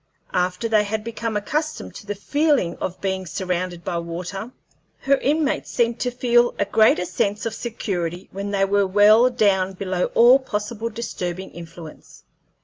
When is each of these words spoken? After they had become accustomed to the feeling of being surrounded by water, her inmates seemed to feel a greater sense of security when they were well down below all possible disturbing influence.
After 0.33 0.67
they 0.67 0.83
had 0.83 1.03
become 1.03 1.37
accustomed 1.37 1.93
to 1.93 2.07
the 2.07 2.15
feeling 2.15 2.75
of 2.77 2.99
being 3.01 3.27
surrounded 3.27 3.83
by 3.83 3.99
water, 3.99 4.49
her 5.01 5.17
inmates 5.17 5.69
seemed 5.69 5.99
to 5.99 6.09
feel 6.09 6.55
a 6.57 6.65
greater 6.65 7.05
sense 7.05 7.45
of 7.45 7.53
security 7.53 8.27
when 8.31 8.49
they 8.49 8.65
were 8.65 8.87
well 8.87 9.29
down 9.29 9.73
below 9.73 10.05
all 10.15 10.39
possible 10.39 10.89
disturbing 10.89 11.51
influence. 11.51 12.23